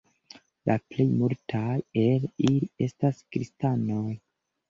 [0.69, 4.09] La plej multaj el ili estas kristanoj.